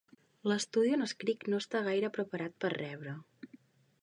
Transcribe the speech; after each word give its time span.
L'estudi 0.51 0.93
on 0.97 1.05
escric 1.09 1.45
no 1.55 1.61
està 1.65 1.83
gaire 1.91 2.13
preparat 2.17 2.57
per 2.65 2.73
rebre. 2.79 3.19